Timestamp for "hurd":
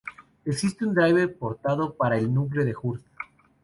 2.75-3.01